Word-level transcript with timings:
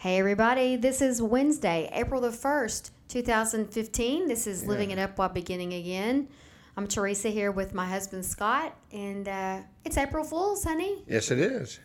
Hey, 0.00 0.18
everybody, 0.18 0.76
this 0.76 1.02
is 1.02 1.20
Wednesday, 1.20 1.90
April 1.92 2.22
the 2.22 2.30
1st, 2.30 2.90
2015. 3.08 4.28
This 4.28 4.46
is 4.46 4.64
Living 4.64 4.92
It 4.92 4.98
Up 4.98 5.18
While 5.18 5.28
Beginning 5.28 5.74
Again. 5.74 6.26
I'm 6.74 6.86
Teresa 6.86 7.28
here 7.28 7.50
with 7.52 7.74
my 7.74 7.84
husband 7.86 8.24
Scott, 8.24 8.74
and 8.92 9.28
uh, 9.28 9.58
it's 9.84 9.98
April 9.98 10.24
Fool's, 10.24 10.64
honey. 10.64 11.04
Yes, 11.06 11.30
it 11.30 11.38
is. 11.38 11.80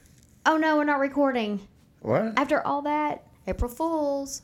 Oh, 0.45 0.55
no, 0.55 0.77
we're 0.77 0.85
not 0.85 0.99
recording. 0.99 1.67
What? 2.03 2.39
After 2.39 2.65
all 2.65 2.83
that, 2.83 3.27
April 3.47 3.69
Fool's. 3.69 4.43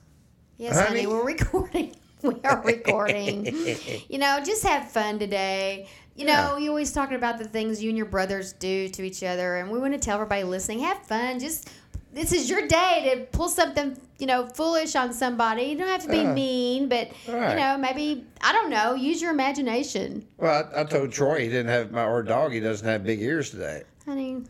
Yes, 0.58 0.76
honey, 0.78 1.04
Honey. 1.04 1.08
we're 1.08 1.26
recording. 1.26 1.96
we 2.24 2.36
are 2.44 2.62
recording. 2.64 3.46
you 4.10 4.18
know, 4.18 4.42
just 4.46 4.64
have 4.64 4.92
fun 4.92 5.18
today. 5.18 5.88
You 6.18 6.26
know, 6.26 6.34
Yeah. 6.34 6.58
you're 6.58 6.72
always 6.72 6.92
talking 6.92 7.16
about 7.16 7.40
the 7.40 7.46
things 7.48 7.82
you 7.82 7.88
and 7.88 7.96
your 7.98 8.06
brothers 8.06 8.52
do 8.52 8.90
to 8.90 9.02
each 9.04 9.24
other, 9.24 9.56
and 9.56 9.72
we 9.72 9.80
want 9.80 9.94
to 9.94 10.00
tell 10.00 10.16
everybody 10.16 10.44
listening, 10.44 10.80
have 10.80 10.98
fun. 11.04 11.40
Just 11.40 11.70
this 12.14 12.32
is 12.34 12.50
your 12.50 12.68
day 12.68 13.14
to 13.16 13.26
pull 13.38 13.50
something, 13.50 13.98
you 14.20 14.28
know, 14.28 14.48
foolish 14.48 14.96
on 14.96 15.14
somebody. 15.14 15.64
You 15.64 15.78
don't 15.78 15.88
have 15.88 16.04
to 16.04 16.10
be 16.10 16.18
Yeah. 16.18 16.34
mean, 16.34 16.90
but 16.90 17.10
you 17.28 17.34
know, 17.34 17.78
maybe 17.80 18.26
I 18.42 18.52
don't 18.52 18.70
know. 18.70 18.94
Use 18.96 19.22
your 19.22 19.32
imagination, 19.32 20.26
Well, 20.38 20.70
I, 20.76 20.82
I 20.82 20.84
told 20.84 21.12
Troy 21.12 21.40
he 21.42 21.48
didn't 21.50 21.68
have 21.70 21.92
my 21.92 22.02
our 22.02 22.24
dog. 22.24 22.54
He 22.54 22.60
doesn't 22.60 22.88
have 22.88 23.04
big 23.04 23.22
ears 23.22 23.50
today. 23.52 23.84
honey. 24.06 24.44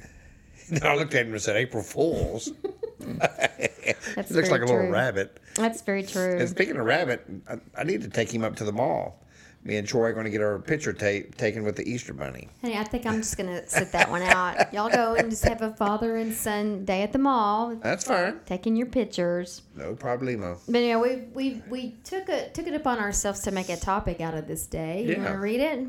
Then 0.69 0.83
I 0.89 0.95
looked 0.95 1.13
at 1.15 1.25
him 1.25 1.33
and 1.33 1.41
said, 1.41 1.55
"April 1.57 1.83
Fools." 1.83 2.51
That's 2.99 4.29
he 4.29 4.35
looks 4.35 4.51
like 4.51 4.61
a 4.61 4.65
little 4.65 4.89
rabbit. 4.89 5.39
That's 5.55 5.81
very 5.81 6.03
true. 6.03 6.37
And 6.37 6.47
speaking 6.47 6.77
of 6.77 6.85
rabbit, 6.85 7.25
I, 7.49 7.55
I 7.77 7.83
need 7.83 8.01
to 8.03 8.09
take 8.09 8.31
him 8.33 8.43
up 8.43 8.55
to 8.57 8.63
the 8.63 8.71
mall. 8.71 9.19
Me 9.63 9.75
and 9.77 9.87
Troy 9.87 10.05
are 10.05 10.13
going 10.13 10.25
to 10.25 10.31
get 10.31 10.41
our 10.41 10.57
picture 10.57 10.91
ta- 10.91 11.27
taken 11.37 11.63
with 11.63 11.75
the 11.75 11.87
Easter 11.87 12.13
Bunny. 12.13 12.47
Honey, 12.61 12.77
I 12.77 12.83
think 12.83 13.05
I'm 13.05 13.17
just 13.17 13.37
gonna 13.37 13.67
sit 13.67 13.91
that 13.91 14.09
one 14.09 14.23
out. 14.23 14.73
Y'all 14.73 14.89
go 14.89 15.13
and 15.13 15.29
just 15.29 15.43
have 15.45 15.61
a 15.61 15.69
father 15.75 16.15
and 16.17 16.33
son 16.33 16.83
day 16.83 17.03
at 17.03 17.13
the 17.13 17.19
mall, 17.19 17.75
That's 17.75 18.03
fine. 18.05 18.39
taking 18.47 18.75
your 18.75 18.87
pictures. 18.87 19.61
No 19.75 19.93
problemo. 19.93 20.57
But 20.67 20.79
yeah, 20.79 20.97
we 20.99 21.27
we 21.35 21.61
we 21.69 21.91
took 22.03 22.27
it 22.27 22.55
took 22.55 22.65
it 22.65 22.73
upon 22.73 22.97
ourselves 22.97 23.41
to 23.41 23.51
make 23.51 23.69
a 23.69 23.77
topic 23.77 24.19
out 24.19 24.33
of 24.33 24.47
this 24.47 24.65
day. 24.65 25.03
You 25.03 25.11
Yeah. 25.11 25.17
want 25.19 25.33
to 25.33 25.37
read 25.39 25.59
it? 25.59 25.87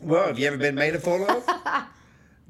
Well, 0.00 0.26
have 0.28 0.38
you 0.38 0.46
ever 0.46 0.56
been 0.56 0.74
made 0.74 0.94
a 0.94 0.98
fool 0.98 1.26
of? 1.30 1.46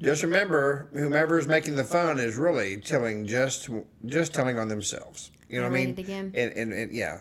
just 0.01 0.23
remember, 0.23 0.87
whomever 0.93 1.37
is 1.37 1.47
making 1.47 1.75
the 1.75 1.83
fun 1.83 2.17
is 2.17 2.37
really 2.37 2.77
telling 2.77 3.25
just 3.27 3.69
just 4.05 4.33
telling 4.33 4.57
on 4.57 4.69
themselves. 4.69 5.31
You 5.49 5.57
know 5.59 5.63
what 5.67 5.73
I 5.73 5.75
Read 5.75 5.85
mean? 5.87 5.95
it 5.97 5.99
again. 5.99 6.31
And, 6.33 6.51
and, 6.53 6.71
and 6.73 6.91
yeah, 6.93 7.19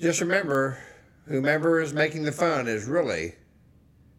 just 0.00 0.20
remember, 0.20 0.76
whomever 1.26 1.80
is 1.80 1.92
making 1.92 2.22
the 2.24 2.32
fun 2.32 2.66
is 2.68 2.84
really 2.84 3.34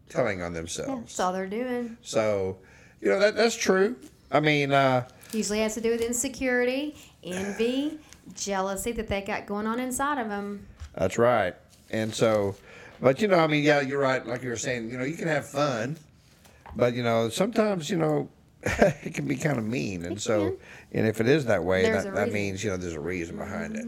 telling 0.08 0.42
on 0.42 0.52
themselves. 0.52 0.88
Yeah, 0.90 0.96
that's 1.00 1.20
all 1.20 1.32
they're 1.32 1.46
doing. 1.46 1.96
So, 2.02 2.58
you 3.00 3.08
know 3.10 3.18
that 3.18 3.34
that's 3.36 3.56
true. 3.56 3.96
I 4.30 4.40
mean, 4.40 4.72
uh, 4.72 5.08
Usually 5.32 5.60
has 5.60 5.74
to 5.74 5.80
do 5.80 5.90
with 5.90 6.00
insecurity, 6.00 6.96
envy, 7.22 7.98
jealousy 8.34 8.92
that 8.92 9.08
they 9.08 9.20
got 9.20 9.46
going 9.46 9.66
on 9.66 9.78
inside 9.78 10.18
of 10.18 10.28
them. 10.28 10.66
that's 10.94 11.18
right. 11.18 11.54
And 11.90 12.14
so, 12.14 12.56
but 13.00 13.20
you 13.20 13.28
know, 13.28 13.38
I 13.38 13.46
mean, 13.46 13.62
yeah, 13.62 13.80
you're 13.80 14.00
right. 14.00 14.26
Like 14.26 14.42
you 14.42 14.48
were 14.50 14.56
saying, 14.56 14.90
you 14.90 14.98
know, 14.98 15.04
you 15.04 15.16
can 15.16 15.28
have 15.28 15.46
fun, 15.46 15.96
but 16.76 16.94
you 16.94 17.02
know, 17.02 17.28
sometimes 17.28 17.90
you 17.90 17.96
know. 17.98 18.28
it 18.62 19.14
can 19.14 19.26
be 19.26 19.36
kind 19.36 19.58
of 19.58 19.64
mean, 19.64 20.04
and 20.04 20.20
so, 20.20 20.56
and 20.92 21.06
if 21.06 21.20
it 21.20 21.28
is 21.28 21.44
that 21.44 21.62
way, 21.62 21.82
There's 21.82 22.04
that, 22.04 22.14
that 22.14 22.32
means 22.32 22.64
you 22.64 22.70
know 22.70 22.76
there's 22.76 22.94
a 22.94 23.00
reason 23.00 23.36
behind 23.36 23.76
it. 23.76 23.86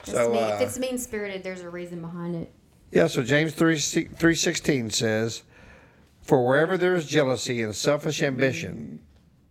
It's 0.00 0.12
So, 0.12 0.32
mean, 0.32 0.44
uh, 0.44 0.46
if 0.54 0.60
it's 0.60 0.78
mean 0.78 0.96
spirited, 0.96 1.42
there's 1.42 1.62
a 1.62 1.70
reason 1.70 2.00
behind 2.00 2.36
it. 2.36 2.52
Yeah, 2.92 3.08
so 3.08 3.22
James 3.22 3.52
3, 3.52 3.74
3.16 3.74 4.92
says, 4.92 5.42
For 6.22 6.46
wherever 6.46 6.78
there 6.78 6.94
is 6.94 7.06
jealousy 7.06 7.60
and 7.62 7.74
selfish 7.74 8.22
ambition, 8.22 9.00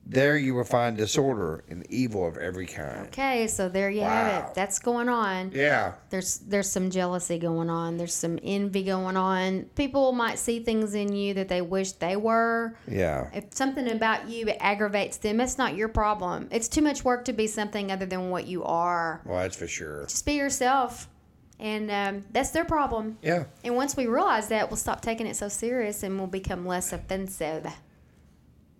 there 0.07 0.38
you 0.38 0.53
will 0.53 0.63
find 0.63 0.95
disorder 0.95 1.63
and 1.67 1.85
evil 1.89 2.27
of 2.27 2.38
every 2.38 2.67
kind. 2.67 3.07
Okay, 3.07 3.47
so 3.47 3.67
there 3.69 3.89
you 3.89 4.01
have 4.01 4.43
Wow. 4.43 4.47
it. 4.49 4.53
That's 4.53 4.77
going 4.79 5.09
on. 5.09 5.51
Yeah, 5.53 5.93
there's 6.09 6.38
there's 6.39 6.69
some 6.69 6.89
jealousy 6.91 7.39
going 7.39 7.69
on. 7.69 7.97
There's 7.97 8.13
some 8.13 8.38
envy 8.44 8.83
going 8.83 9.17
on. 9.17 9.63
People 9.75 10.11
might 10.11 10.38
see 10.38 10.59
things 10.59 10.94
in 10.94 11.13
you 11.13 11.33
that 11.33 11.47
they 11.47 11.61
wish 11.61 11.94
they 11.94 12.15
were. 12.15 12.75
Yeah, 12.88 13.29
if 13.33 13.45
something 13.53 13.89
about 13.89 14.29
you 14.29 14.49
aggravates 14.49 15.17
them 15.17 15.41
it's 15.41 15.57
not 15.57 15.75
your 15.75 15.88
problem. 15.88 16.49
It's 16.51 16.67
too 16.67 16.81
much 16.81 17.03
work 17.03 17.25
to 17.25 17.33
be 17.33 17.47
something 17.47 17.91
other 17.91 18.05
than 18.05 18.29
what 18.29 18.45
you 18.47 18.63
are. 18.63 19.21
Well, 19.25 19.39
that's 19.39 19.55
for 19.55 19.67
sure. 19.67 20.03
just 20.07 20.25
be 20.25 20.33
yourself. 20.33 21.09
And 21.57 21.89
um, 21.89 22.25
that's 22.33 22.49
their 22.51 22.65
problem. 22.65 23.17
Yeah, 23.21 23.45
and 23.63 23.77
once 23.77 23.95
we 23.95 24.07
realize 24.07 24.49
that 24.49 24.69
we'll 24.69 24.75
stop 24.77 24.99
taking 25.01 25.25
it 25.25 25.38
so 25.38 25.47
serious 25.47 26.03
and 26.03 26.17
we'll 26.17 26.27
become 26.27 26.65
less 26.65 26.91
offensive 26.91 27.65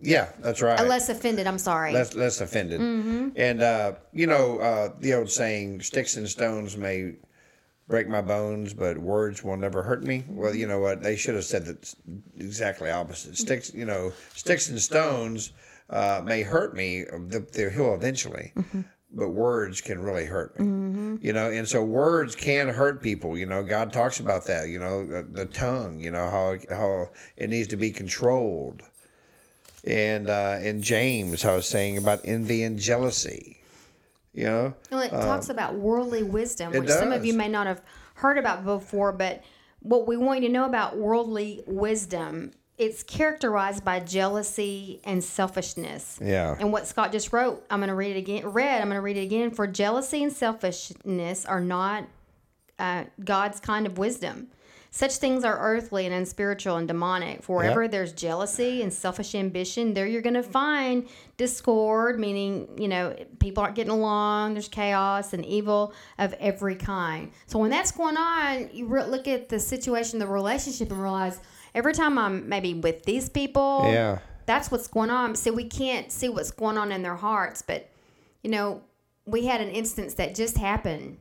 yeah, 0.00 0.28
that's 0.40 0.60
right. 0.62 0.78
uh, 0.78 0.84
less 0.84 1.08
offended 1.08 1.46
i'm 1.46 1.58
sorry 1.58 1.92
less, 1.92 2.14
less 2.14 2.40
offended. 2.40 2.80
Mm-hmm. 2.80 3.28
And, 3.36 3.62
uh, 3.62 3.92
you 4.12 4.26
know, 4.26 4.58
uh, 4.58 4.88
the 5.00 5.14
old 5.14 5.30
saying, 5.30 5.80
sticks 5.82 6.16
and 6.16 6.28
stones 6.28 6.76
may 6.76 7.14
break 7.88 8.08
my 8.08 8.20
bones, 8.20 8.74
but 8.74 8.98
words 8.98 9.44
will 9.44 9.56
never 9.56 9.82
hurt 9.82 10.02
me. 10.02 10.24
Well, 10.28 10.54
you 10.54 10.66
know 10.66 10.80
what? 10.80 11.02
They 11.02 11.16
should 11.16 11.34
have 11.36 11.44
said 11.44 11.64
that 11.66 11.94
exactly 12.36 12.90
opposite. 12.90 13.36
Sticks, 13.36 13.72
you 13.72 13.84
know, 13.84 14.12
sticks 14.34 14.68
and 14.68 14.80
stones 14.80 15.52
uh, 15.90 16.20
may 16.24 16.42
hurt 16.42 16.74
me. 16.74 17.04
They- 17.28 17.38
They'll 17.38 17.70
heal 17.70 17.94
eventually. 17.94 18.52
But 19.12 19.30
words 19.30 19.80
can 19.80 20.00
really 20.00 20.26
hurt 20.26 20.58
me, 20.60 21.18
you 21.22 21.32
know, 21.32 21.48
and 21.50 21.66
so 21.66 21.82
words 21.82 22.34
can 22.34 22.68
hurt 22.68 23.00
people. 23.00 23.38
You 23.38 23.46
know, 23.46 23.62
God 23.62 23.92
talks 23.92 24.18
about 24.20 24.44
that. 24.46 24.68
You 24.68 24.78
know, 24.80 25.06
the, 25.06 25.22
the 25.22 25.46
tongue. 25.46 26.00
You 26.00 26.10
know 26.10 26.28
how 26.28 26.56
how 26.74 27.10
it 27.36 27.48
needs 27.48 27.68
to 27.68 27.76
be 27.76 27.92
controlled 27.92 28.82
and 29.86 30.28
uh, 30.28 30.58
in 30.62 30.82
James, 30.82 31.44
I 31.44 31.54
was 31.54 31.68
saying 31.68 31.98
about 31.98 32.20
envy 32.24 32.62
and 32.62 32.78
jealousy. 32.78 33.60
You 34.32 34.44
know, 34.44 34.74
Well, 34.90 35.00
it 35.00 35.10
talks 35.10 35.48
about 35.48 35.76
worldly 35.76 36.22
wisdom, 36.22 36.72
which 36.72 36.90
some 36.90 37.10
of 37.12 37.24
you 37.24 37.32
may 37.32 37.48
not 37.48 37.66
have 37.66 37.80
heard 38.14 38.36
about 38.36 38.64
before, 38.64 39.12
but 39.12 39.42
what 39.80 40.06
we 40.06 40.18
want 40.18 40.42
you 40.42 40.48
to 40.48 40.52
know 40.52 40.66
about 40.66 40.98
worldly 40.98 41.62
wisdom, 41.66 42.50
it's 42.76 43.02
characterized 43.02 43.82
by 43.82 44.00
jealousy 44.00 45.00
and 45.04 45.24
selfishness. 45.24 46.18
Yeah. 46.22 46.54
And 46.60 46.70
what 46.70 46.86
Scott 46.86 47.12
just 47.12 47.32
wrote, 47.32 47.64
I'm 47.70 47.78
going 47.80 47.88
to 47.88 47.94
read 47.94 48.14
it 48.14 48.18
again. 48.18 48.46
Read, 48.52 48.82
I'm 48.82 48.88
going 48.88 48.96
to 48.96 49.00
read 49.00 49.16
it 49.16 49.22
again. 49.22 49.52
For 49.52 49.66
jealousy 49.66 50.22
and 50.22 50.32
selfishness 50.32 51.46
are 51.46 51.60
not 51.60 52.04
uh, 52.78 53.04
God's 53.24 53.60
kind 53.60 53.86
of 53.86 53.96
wisdom. 53.96 54.48
Such 54.90 55.16
things 55.16 55.44
are 55.44 55.58
earthly 55.58 56.06
and 56.06 56.14
unspiritual 56.14 56.76
and 56.76 56.88
demonic. 56.88 57.42
For 57.42 57.56
wherever 57.56 57.82
Yep. 57.82 57.90
there's 57.90 58.12
jealousy 58.12 58.80
and 58.82 58.92
selfish 58.92 59.34
ambition, 59.34 59.92
there 59.94 60.06
you're 60.06 60.22
going 60.22 60.34
to 60.34 60.42
find 60.42 61.06
discord, 61.36 62.18
meaning, 62.18 62.68
you 62.78 62.88
know, 62.88 63.14
people 63.38 63.62
aren't 63.62 63.74
getting 63.76 63.92
along, 63.92 64.54
there's 64.54 64.68
chaos 64.68 65.32
and 65.32 65.44
evil 65.44 65.92
of 66.18 66.32
every 66.34 66.74
kind. 66.76 67.30
So 67.46 67.58
when 67.58 67.70
that's 67.70 67.90
going 67.92 68.16
on, 68.16 68.70
you 68.72 68.86
re- 68.86 69.04
look 69.04 69.28
at 69.28 69.48
the 69.48 69.58
situation, 69.60 70.18
the 70.18 70.26
relationship, 70.26 70.90
and 70.90 71.02
realize 71.02 71.40
every 71.74 71.92
time 71.92 72.16
I'm 72.18 72.48
maybe 72.48 72.72
with 72.74 73.04
these 73.04 73.28
people, 73.28 73.82
Yeah. 73.84 74.18
that's 74.46 74.70
what's 74.70 74.88
going 74.88 75.10
on. 75.10 75.34
See, 75.34 75.50
we 75.50 75.64
can't 75.64 76.10
see 76.10 76.28
what's 76.30 76.50
going 76.50 76.78
on 76.78 76.90
in 76.90 77.02
their 77.02 77.16
hearts, 77.16 77.60
but, 77.60 77.88
you 78.42 78.50
know, 78.50 78.80
we 79.26 79.44
had 79.46 79.60
an 79.60 79.68
instance 79.70 80.14
that 80.14 80.34
just 80.34 80.56
happened 80.56 81.18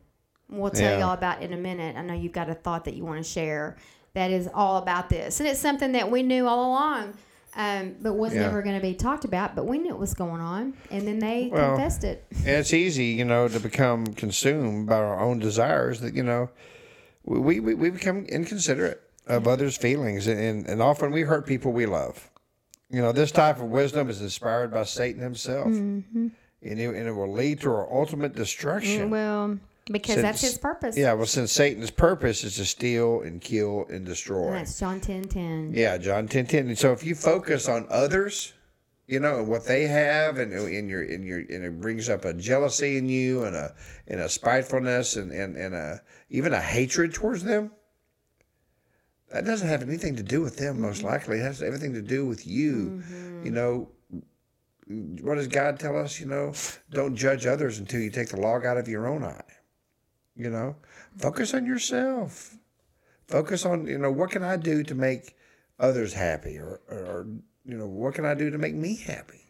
we'll 0.49 0.71
tell 0.71 0.91
Yeah. 0.91 0.99
y'all 0.99 1.13
about 1.13 1.41
in 1.41 1.53
a 1.53 1.57
minute. 1.57 1.95
I 1.95 2.01
know 2.01 2.13
you've 2.13 2.33
got 2.33 2.49
a 2.49 2.53
thought 2.53 2.85
that 2.85 2.93
you 2.95 3.03
want 3.05 3.23
to 3.23 3.29
share 3.29 3.75
that 4.13 4.31
is 4.31 4.47
all 4.53 4.77
about 4.77 5.09
this. 5.09 5.39
And 5.39 5.49
it's 5.49 5.59
something 5.59 5.91
that 5.93 6.09
we 6.09 6.23
knew 6.23 6.47
all 6.47 6.69
along, 6.71 7.13
um, 7.55 7.95
but 8.01 8.13
was 8.13 8.33
Yeah. 8.33 8.41
never 8.41 8.61
going 8.61 8.75
to 8.75 8.81
be 8.81 8.93
talked 8.93 9.25
about. 9.25 9.55
But 9.55 9.65
we 9.65 9.77
knew 9.77 9.89
it 9.89 9.99
was 9.99 10.13
going 10.13 10.41
on. 10.41 10.73
And 10.91 11.07
then 11.07 11.19
they 11.19 11.49
Well, 11.51 11.75
confessed 11.75 12.03
it. 12.03 12.25
and 12.31 12.47
it's 12.47 12.73
easy, 12.73 13.05
you 13.07 13.25
know, 13.25 13.47
to 13.47 13.59
become 13.59 14.07
consumed 14.07 14.87
by 14.87 14.95
our 14.97 15.19
own 15.19 15.39
desires. 15.39 15.99
That 15.99 16.13
you 16.13 16.23
know, 16.23 16.49
we 17.25 17.59
we, 17.59 17.73
we 17.75 17.89
become 17.89 18.25
inconsiderate 18.25 19.01
of 19.27 19.47
others' 19.47 19.75
feelings, 19.75 20.27
and 20.27 20.65
and 20.67 20.81
often 20.81 21.11
we 21.11 21.21
hurt 21.21 21.45
people 21.47 21.71
we 21.71 21.85
love. 21.85 22.29
You 22.91 23.01
know, 23.01 23.11
this 23.11 23.31
type 23.31 23.57
of 23.57 23.63
wisdom 23.63 24.09
is 24.09 24.21
inspired 24.21 24.71
by 24.71 24.83
Satan 24.83 25.21
himself, 25.21 25.65
and, 25.65 26.31
it, 26.61 26.77
and 26.79 26.95
it 27.07 27.11
will 27.11 27.31
lead 27.33 27.59
to 27.61 27.71
our 27.71 27.91
ultimate 27.91 28.35
destruction. 28.35 29.09
Well, 29.09 29.57
because 29.91 30.21
that's 30.21 30.41
his 30.41 30.57
purpose. 30.57 30.97
Yeah, 30.97 31.13
well, 31.13 31.25
since 31.25 31.51
Satan's 31.51 31.91
purpose 31.91 32.43
is 32.43 32.55
to 32.55 32.65
steal 32.65 33.21
and 33.21 33.39
kill 33.39 33.85
and 33.89 34.05
destroy. 34.05 34.47
And 34.47 34.55
that's 34.57 34.79
John 34.79 34.99
10 34.99 35.25
10. 35.25 35.73
Yeah, 35.75 35.97
John 35.97 36.27
10 36.27 36.47
10. 36.47 36.67
And 36.67 36.77
so 36.77 36.91
if 36.91 37.03
you 37.03 37.13
focus 37.13 37.69
on 37.69 37.85
others, 37.89 38.53
you 39.07 39.19
know, 39.19 39.39
and 39.39 39.47
what 39.47 39.65
they 39.65 39.83
have, 39.83 40.39
and 40.39 40.51
in 40.51 40.89
your 40.89 41.03
in 41.03 41.23
your 41.23 41.37
and 41.37 41.63
it 41.63 41.79
brings 41.79 42.09
up 42.09 42.25
a 42.25 42.33
jealousy 42.33 42.97
in 42.97 43.07
you, 43.07 43.43
and 43.43 43.55
a 43.55 43.75
and 44.07 44.19
a 44.19 44.29
spitefulness, 44.29 45.15
and 45.15 45.31
and 45.31 45.55
and 45.55 45.75
a 45.75 46.01
even 46.29 46.53
a 46.53 46.61
hatred 46.61 47.13
towards 47.13 47.43
them. 47.43 47.71
That 49.31 49.45
doesn't 49.45 49.67
have 49.67 49.83
anything 49.83 50.15
to 50.15 50.23
do 50.23 50.41
with 50.41 50.57
them. 50.57 50.81
Most 50.81 50.99
mm-hmm. 50.99 51.07
likely, 51.07 51.37
it 51.37 51.43
has 51.43 51.61
everything 51.61 51.93
to 51.93 52.01
do 52.01 52.25
with 52.25 52.47
you. 52.47 53.03
Mm-hmm. 53.03 53.45
You 53.45 53.51
know, 53.51 53.89
what 55.21 55.35
does 55.35 55.47
God 55.47 55.79
tell 55.79 55.97
us? 55.97 56.19
You 56.19 56.25
know, 56.25 56.53
don't 56.89 57.15
judge 57.15 57.45
others 57.45 57.77
until 57.77 57.99
you 57.99 58.09
take 58.09 58.29
the 58.29 58.41
log 58.41 58.65
out 58.65 58.77
of 58.77 58.87
your 58.87 59.07
own 59.07 59.23
eye. 59.23 59.43
You 60.35 60.49
know, 60.49 60.75
focus 61.17 61.53
on 61.53 61.65
yourself. 61.65 62.57
Focus 63.27 63.65
on 63.65 63.87
you 63.87 63.97
know 63.97 64.11
what 64.11 64.31
can 64.31 64.43
I 64.43 64.57
do 64.57 64.83
to 64.83 64.95
make 64.95 65.35
others 65.79 66.13
happy, 66.13 66.57
or 66.57 66.81
or, 66.89 67.27
you 67.65 67.77
know 67.77 67.87
what 67.87 68.13
can 68.15 68.25
I 68.25 68.33
do 68.35 68.49
to 68.49 68.57
make 68.57 68.75
me 68.75 68.95
happy. 68.97 69.41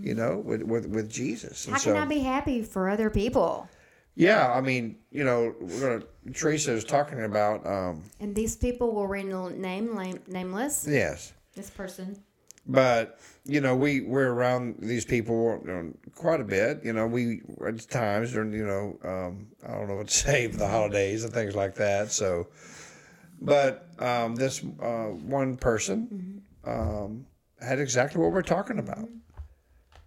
You 0.00 0.14
know, 0.14 0.38
with 0.38 0.62
with 0.62 0.86
with 0.86 1.10
Jesus. 1.10 1.66
And 1.66 1.74
How 1.76 1.82
can 1.82 1.96
I 1.96 2.06
be 2.06 2.20
happy 2.20 2.62
for 2.62 2.88
other 2.88 3.10
people? 3.10 3.68
Yeah, 4.14 4.50
I 4.52 4.60
mean, 4.60 4.96
you 5.10 5.24
know, 5.24 5.54
we're 5.60 5.80
gonna. 5.98 6.32
Teresa 6.34 6.72
is 6.72 6.84
talking 6.84 7.22
about. 7.22 7.66
Um, 7.66 8.02
And 8.20 8.34
these 8.34 8.56
people 8.56 8.92
will 8.92 9.06
remain 9.06 9.60
name, 9.60 9.94
name 9.94 10.20
nameless. 10.26 10.86
yes, 10.88 11.32
This 11.54 11.70
person. 11.70 12.22
But 12.68 13.18
you 13.44 13.62
know, 13.62 13.74
we 13.74 14.02
we're 14.02 14.30
around 14.30 14.76
these 14.78 15.06
people 15.06 15.60
you 15.64 15.72
know, 15.72 15.92
quite 16.14 16.40
a 16.40 16.44
bit. 16.44 16.84
You 16.84 16.92
know, 16.92 17.06
we 17.06 17.40
at 17.66 17.88
times 17.88 18.32
during 18.32 18.52
you 18.52 18.66
know, 18.66 18.98
um, 19.02 19.48
I 19.66 19.72
don't 19.72 19.88
know 19.88 19.96
what 19.96 20.08
to 20.08 20.14
say 20.26 20.48
for 20.48 20.58
the 20.58 20.68
holidays 20.68 21.24
and 21.24 21.32
things 21.32 21.56
like 21.56 21.74
that. 21.76 22.12
So, 22.12 22.48
but 23.40 23.88
um, 23.98 24.36
this 24.36 24.62
uh, 24.82 25.06
one 25.06 25.56
person 25.56 26.42
um, 26.64 27.26
had 27.60 27.80
exactly 27.80 28.20
what 28.20 28.32
we're 28.32 28.42
talking 28.42 28.78
about. 28.78 29.08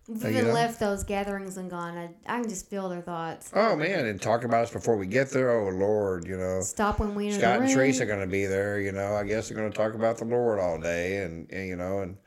We've 0.07 0.23
Uh, 0.23 0.27
you 0.27 0.33
even 0.35 0.47
know? 0.49 0.53
left 0.53 0.79
those 0.79 1.03
gatherings 1.03 1.57
and 1.57 1.69
gone. 1.69 1.97
I, 1.97 2.09
I 2.27 2.41
can 2.41 2.49
just 2.49 2.69
feel 2.69 2.89
their 2.89 3.01
thoughts. 3.01 3.49
Oh 3.55 3.75
man, 3.75 4.05
and 4.05 4.21
talking 4.21 4.45
about 4.45 4.63
us 4.65 4.71
before 4.71 4.97
we 4.97 5.07
get 5.07 5.29
there. 5.29 5.51
Oh 5.51 5.69
Lord, 5.69 6.27
you 6.27 6.37
know. 6.37 6.61
Stop 6.61 6.99
when 6.99 7.15
we 7.15 7.31
Scott 7.31 7.61
and. 7.61 7.69
Teresa 7.71 8.03
are 8.03 8.07
going 8.07 8.19
to 8.19 8.27
be 8.27 8.45
there. 8.45 8.79
You 8.79 8.91
know, 8.91 9.15
I 9.15 9.23
guess 9.23 9.47
they're 9.47 9.57
going 9.57 9.71
to 9.71 9.77
talk 9.77 9.95
about 9.95 10.17
the 10.17 10.25
Lord 10.25 10.59
all 10.59 10.79
day, 10.79 11.23
and, 11.23 11.49
and 11.51 11.67
you 11.67 11.75
know, 11.75 11.99
and 11.99 12.17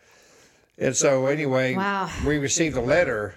and 0.78 0.96
so 0.96 1.26
anyway, 1.26 1.74
Wow. 1.74 2.10
we 2.26 2.38
received 2.38 2.76
a 2.76 2.80
letter. 2.80 3.34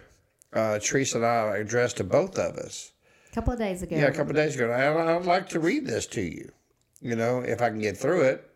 Uh, 0.54 0.80
Teresa 0.80 1.18
and 1.18 1.26
I 1.26 1.58
addressed 1.58 1.98
to 1.98 2.04
both 2.04 2.38
of 2.40 2.56
us. 2.56 2.92
A 3.32 3.36
couple 3.36 3.54
of 3.54 3.60
days 3.60 3.84
ago. 3.84 3.96
Yeah, 3.96 4.06
a 4.06 4.12
couple 4.14 4.32
of 4.32 4.36
days 4.38 4.56
ago. 4.56 4.72
And 4.72 4.74
I, 4.74 5.16
I'd 5.16 5.26
like 5.26 5.50
to 5.50 5.60
read 5.60 5.86
this 5.86 6.08
to 6.08 6.22
you. 6.22 6.52
You 7.02 7.16
know, 7.16 7.42
if 7.42 7.62
I 7.62 7.70
can 7.70 7.80
get 7.80 7.98
through 7.98 8.22
it, 8.22 8.50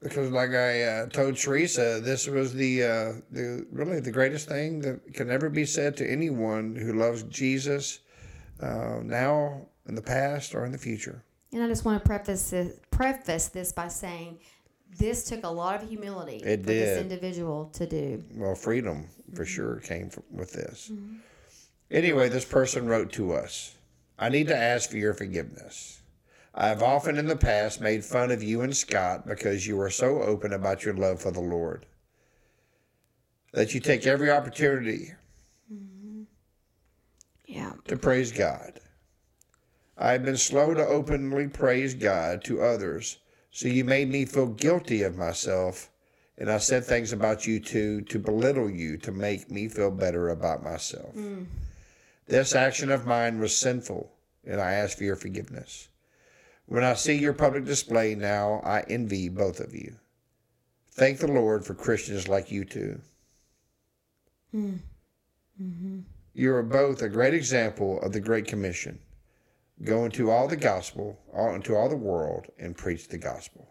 because 0.00 0.30
like 0.32 0.50
I 0.50 0.82
uh, 0.82 1.06
told 1.06 1.36
Teresa, 1.36 2.00
this 2.02 2.26
was 2.26 2.52
the 2.52 2.82
uh, 2.82 3.12
the 3.30 3.66
really 3.70 4.00
the 4.00 4.10
greatest 4.10 4.48
thing 4.48 4.80
that 4.80 5.14
can 5.14 5.30
ever 5.30 5.48
be 5.48 5.64
said 5.64 5.96
to 5.98 6.10
anyone 6.10 6.74
who 6.74 6.94
loves 6.94 7.22
Jesus, 7.24 8.00
uh, 8.60 8.98
now 9.02 9.66
in 9.86 9.94
the 9.94 10.02
past 10.02 10.54
or 10.54 10.64
in 10.64 10.72
the 10.72 10.78
future. 10.78 11.22
And 11.52 11.62
I 11.62 11.68
just 11.68 11.84
want 11.84 12.02
to 12.02 12.08
preface 12.08 12.50
this, 12.50 12.80
preface 12.90 13.48
this 13.48 13.72
by 13.72 13.88
saying 13.88 14.38
this 14.98 15.24
took 15.24 15.44
a 15.44 15.48
lot 15.48 15.82
of 15.82 15.88
humility 15.88 16.36
It 16.36 16.60
for 16.60 16.66
this 16.66 17.00
individual 17.00 17.70
to 17.74 17.86
do. 17.86 18.24
well, 18.34 18.54
freedom 18.54 19.08
for 19.34 19.44
mm-hmm. 19.44 19.44
sure 19.44 19.76
came 19.80 20.10
from, 20.10 20.24
with 20.30 20.52
this. 20.52 20.90
Mm-hmm. 20.92 21.16
Anyway, 21.90 22.28
this 22.28 22.44
person 22.44 22.86
wrote 22.86 23.12
to 23.12 23.32
us 23.32 23.76
I 24.18 24.28
need 24.28 24.48
to 24.48 24.56
ask 24.56 24.90
for 24.90 24.98
your 24.98 25.14
forgiveness. 25.14 26.02
I 26.54 26.68
have 26.68 26.82
often 26.82 27.16
in 27.16 27.26
the 27.26 27.36
past 27.36 27.80
made 27.80 28.04
fun 28.04 28.30
of 28.30 28.42
you 28.42 28.60
and 28.60 28.76
Scott 28.76 29.26
because 29.26 29.66
you 29.66 29.80
are 29.80 29.90
so 29.90 30.22
open 30.22 30.52
about 30.52 30.84
your 30.84 30.94
love 30.94 31.20
for 31.20 31.30
the 31.30 31.40
Lord. 31.40 31.86
That 33.52 33.74
you 33.74 33.80
take 33.80 34.06
every 34.06 34.30
opportunity 34.30 35.12
mm-hmm. 35.72 36.22
Yeah. 37.46 37.72
to 37.88 37.96
praise 37.96 38.32
God. 38.32 38.80
I 39.96 40.12
have 40.12 40.24
been 40.24 40.36
slow 40.36 40.74
to 40.74 40.86
openly 40.86 41.48
praise 41.48 41.94
God 41.94 42.44
to 42.44 42.62
others, 42.62 43.18
so 43.52 43.68
you 43.68 43.84
made 43.84 44.08
me 44.08 44.24
feel 44.24 44.46
guilty 44.46 45.02
of 45.02 45.18
myself, 45.18 45.90
and 46.38 46.50
I 46.50 46.56
said 46.56 46.84
things 46.84 47.12
about 47.12 47.46
you 47.46 47.60
too 47.60 48.00
to 48.00 48.18
belittle 48.18 48.70
you 48.70 48.96
to 48.98 49.12
make 49.12 49.50
me 49.50 49.68
feel 49.68 49.90
better 49.90 50.30
about 50.30 50.64
myself. 50.64 51.14
Mm. 51.14 51.46
This 52.26 52.54
action 52.54 52.90
of 52.90 53.06
mine 53.06 53.38
was 53.38 53.54
sinful, 53.54 54.10
and 54.44 54.58
I 54.58 54.72
ask 54.72 54.96
for 54.96 55.04
your 55.04 55.16
forgiveness. 55.16 55.88
When 56.64 56.82
I 56.82 56.94
see 56.94 57.18
your 57.18 57.34
public 57.34 57.66
display 57.66 58.14
now, 58.14 58.62
I 58.64 58.80
envy 58.88 59.28
both 59.28 59.60
of 59.60 59.74
you. 59.74 59.96
Thank 60.90 61.18
the 61.18 61.30
Lord 61.30 61.64
for 61.64 61.74
Christians 61.74 62.28
like 62.28 62.50
you 62.50 62.64
two. 62.64 63.00
Mm. 64.54 64.78
Mm-hmm. 65.62 65.98
You 66.32 66.54
are 66.54 66.62
both 66.62 67.02
a 67.02 67.08
great 67.10 67.34
example 67.34 68.00
of 68.00 68.12
the 68.12 68.20
Great 68.20 68.46
Commission. 68.46 68.98
Go 69.84 70.04
into 70.04 70.30
all 70.30 70.46
the 70.48 70.56
gospel, 70.56 71.18
all 71.34 71.54
into 71.54 71.74
all 71.74 71.88
the 71.88 71.96
world, 71.96 72.46
and 72.58 72.76
preach 72.76 73.08
the 73.08 73.18
gospel. 73.18 73.68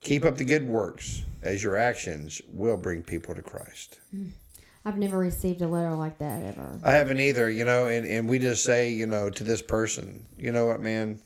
Keep 0.00 0.24
up 0.24 0.36
the 0.36 0.44
good 0.44 0.66
works, 0.68 1.24
as 1.42 1.62
your 1.62 1.76
actions 1.76 2.40
will 2.48 2.76
bring 2.76 3.02
people 3.02 3.34
to 3.34 3.42
Christ. 3.42 3.98
Hmm. 4.10 4.28
I've 4.84 4.98
never 4.98 5.18
received 5.18 5.60
a 5.60 5.68
letter 5.68 5.94
like 5.94 6.18
that 6.18 6.42
ever. 6.42 6.80
I 6.84 6.92
haven't 6.92 7.20
either, 7.20 7.50
you 7.50 7.64
know, 7.64 7.86
and, 7.86 8.06
and 8.06 8.28
we 8.28 8.38
just 8.38 8.64
say, 8.64 8.90
you 8.90 9.06
know, 9.06 9.28
to 9.28 9.44
this 9.44 9.60
person, 9.60 10.24
you 10.38 10.52
know 10.52 10.66
what, 10.66 10.80
man? 10.80 11.18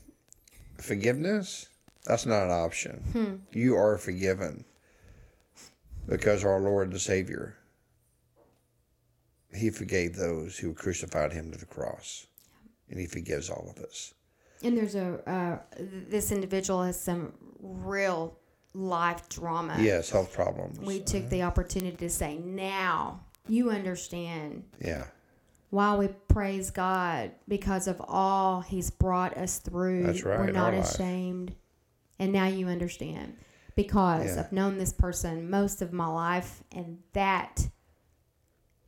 Forgiveness? 0.79 1.67
That's 2.05 2.25
not 2.25 2.43
an 2.43 2.51
option. 2.51 3.03
Hmm. 3.11 3.57
You 3.57 3.75
are 3.75 3.97
forgiven 3.97 4.65
because 6.07 6.43
our 6.43 6.59
Lord 6.59 6.91
and 6.91 6.99
Savior, 6.99 7.55
He 9.55 9.69
forgave 9.69 10.15
those 10.15 10.57
who 10.57 10.73
crucified 10.73 11.31
Him 11.31 11.51
to 11.51 11.57
the 11.57 11.65
cross, 11.65 12.27
and 12.93 13.01
He 13.01 13.07
forgives 13.07 13.49
all 13.49 13.67
of 13.75 13.83
us. 13.83 14.13
And 14.61 14.77
there's 14.77 14.93
a 14.95 15.19
uh, 15.29 15.57
this 16.09 16.31
individual 16.31 16.83
has 16.83 17.01
some 17.01 17.33
real 17.59 18.37
life 18.75 19.27
drama. 19.29 19.75
Yes, 19.79 20.09
health 20.11 20.31
problems. 20.31 20.79
We 20.79 20.99
took 20.99 21.27
the 21.29 21.41
opportunity 21.41 21.97
to 21.97 22.09
say, 22.09 22.37
now 22.37 23.19
you 23.47 23.71
understand 23.71 24.63
yeah, 24.79 25.05
why 25.71 25.95
we 25.95 26.07
praise 26.27 26.69
God 26.71 27.31
because 27.47 27.87
of 27.87 27.99
all 28.07 28.61
He's 28.61 28.89
brought 28.91 29.35
us 29.37 29.57
through. 29.57 30.03
That's 30.03 30.23
right, 30.23 30.39
We're 30.39 30.51
not 30.51 30.73
our 30.73 30.79
life. 30.79 30.93
ashamed. 30.93 31.55
And 32.19 32.31
now 32.31 32.45
you 32.47 32.67
understand 32.67 33.35
because 33.75 34.35
Yeah. 34.35 34.41
I've 34.43 34.51
known 34.53 34.77
this 34.77 34.93
person 34.93 35.49
most 35.49 35.81
of 35.81 35.91
my 35.91 36.07
life, 36.07 36.63
and 36.71 36.99
that 37.13 37.67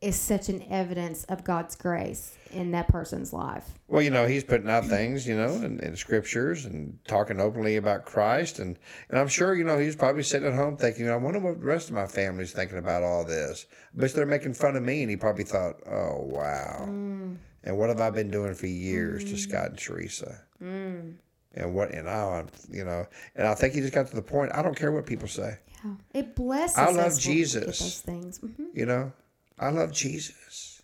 is 0.06 0.16
such 0.16 0.50
an 0.50 0.64
evidence 0.70 1.24
of 1.24 1.44
God's 1.44 1.76
grace 1.76 2.36
in 2.52 2.70
that 2.72 2.88
person's 2.88 3.34
life. 3.34 3.66
Well, 3.88 4.04
you 4.04 4.12
know, 4.12 4.28
he's 4.28 4.44
putting 4.44 4.70
out 4.70 4.86
things, 4.86 5.28
you 5.28 5.36
know, 5.36 5.52
in, 5.56 5.80
in 5.80 5.96
scriptures 5.96 6.66
and 6.66 7.00
talking 7.08 7.42
openly 7.42 7.78
about 7.78 8.06
Christ. 8.06 8.60
And, 8.60 8.78
and 9.10 9.18
I'm 9.18 9.28
sure, 9.28 9.56
you 9.56 9.64
know, 9.64 9.80
he's 9.80 9.96
probably 9.96 10.22
sitting 10.22 10.48
at 10.48 10.54
home 10.54 10.78
thinking, 10.78 11.10
I 11.10 11.16
wonder 11.16 11.40
what 11.40 11.60
the 11.60 11.66
rest 11.66 11.90
of 11.90 11.96
my 11.96 12.06
family's 12.06 12.52
thinking 12.52 12.78
about 12.78 13.02
all 13.02 13.26
this. 13.26 13.66
But 13.96 14.14
they're 14.14 14.28
making 14.28 14.54
fun 14.54 14.76
of 14.76 14.84
me. 14.84 15.02
And 15.02 15.10
he 15.10 15.18
probably 15.18 15.44
thought, 15.44 15.78
oh, 15.88 16.22
wow. 16.22 16.86
Mm. 16.88 17.38
And 17.64 17.76
what 17.76 17.90
have 17.90 18.00
I 18.00 18.12
been 18.12 18.30
doing 18.30 18.54
for 18.54 18.68
years 18.68 19.24
to 19.24 19.32
mm. 19.32 19.40
Scott 19.40 19.70
and 19.70 19.78
Teresa? 19.80 20.40
Mm. 20.64 21.16
And 21.56 21.74
what, 21.74 21.92
and 21.96 22.08
I, 22.08 22.44
you 22.70 22.86
know, 22.86 23.08
and 23.36 23.48
I 23.48 23.56
think 23.56 23.74
he 23.74 23.82
just 23.82 23.94
got 23.94 24.06
to 24.06 24.16
the 24.16 24.22
point, 24.22 24.52
I 24.54 24.62
don't 24.62 24.76
care 24.76 24.92
what 24.92 25.08
people 25.08 25.28
say. 25.28 25.58
Yeah. 25.84 25.92
It 26.14 26.36
blesses 26.36 26.78
I 26.78 26.92
love 26.92 27.20
Jesus. 27.20 27.80
those 27.80 28.02
things. 28.02 28.38
hmm 28.38 28.66
You 28.76 28.86
know, 28.86 29.12
I 29.60 29.70
love 29.70 29.92
Jesus. 29.92 30.82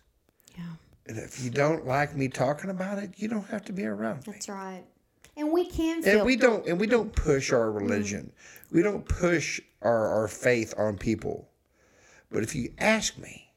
Yeah, 0.56 0.64
And 1.06 1.18
if 1.18 1.42
you 1.44 1.50
don't 1.50 1.86
like 1.86 2.16
me 2.16 2.28
talking 2.28 2.70
about 2.70 2.98
it, 2.98 3.12
you 3.16 3.28
don't 3.28 3.46
have 3.48 3.64
to 3.66 3.72
be 3.72 3.84
around 3.84 4.26
me. 4.26 4.32
that's 4.32 4.48
right. 4.48 4.84
And 5.36 5.50
we 5.52 5.64
can 5.66 6.02
feel 6.02 6.18
and 6.18 6.26
we 6.26 6.36
don't 6.36 6.66
and 6.66 6.78
we 6.78 6.86
don't 6.86 7.14
push 7.14 7.52
our 7.52 7.70
religion 7.72 8.32
we 8.70 8.82
don't 8.82 9.06
push 9.06 9.60
our, 9.80 10.08
our 10.08 10.28
faith 10.28 10.74
on 10.76 10.98
people 10.98 11.48
but 12.30 12.42
if 12.42 12.54
you 12.54 12.70
ask 12.78 13.16
me 13.16 13.50